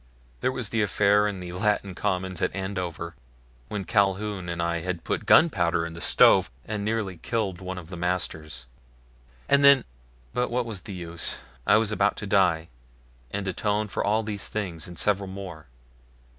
There 0.39 0.51
was 0.51 0.69
the 0.69 0.81
affair 0.81 1.27
in 1.27 1.41
the 1.41 1.51
Latin 1.51 1.93
Commons 1.93 2.41
at 2.41 2.55
Andover 2.55 3.13
when 3.67 3.85
Calhoun 3.85 4.49
and 4.49 4.59
I 4.59 4.81
had 4.81 5.03
put 5.03 5.27
gunpowder 5.27 5.85
in 5.85 5.93
the 5.93 6.01
stove 6.01 6.49
and 6.65 6.83
nearly 6.83 7.17
killed 7.17 7.61
one 7.61 7.77
of 7.77 7.89
the 7.91 7.95
masters. 7.97 8.65
And 9.47 9.63
then 9.63 9.85
but 10.33 10.49
what 10.49 10.65
was 10.65 10.81
the 10.81 10.93
use, 10.95 11.37
I 11.67 11.77
was 11.77 11.91
about 11.91 12.17
to 12.17 12.25
die 12.25 12.69
and 13.29 13.47
atone 13.47 13.87
for 13.89 14.03
all 14.03 14.23
these 14.23 14.47
things 14.47 14.87
and 14.87 14.97
several 14.97 15.27
more. 15.27 15.67